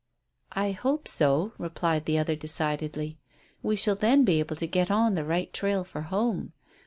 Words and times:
"I 0.55 0.71
hope 0.71 1.07
so," 1.07 1.53
replied 1.59 2.05
the 2.05 2.17
other 2.17 2.35
decidedly; 2.35 3.19
"we 3.61 3.75
shall 3.75 3.93
then 3.93 4.23
be 4.25 4.39
able 4.39 4.55
to 4.55 4.65
get 4.65 4.89
on 4.89 5.13
the 5.13 5.23
right 5.23 5.53
trail 5.53 5.83
for 5.83 6.01
home. 6.01 6.53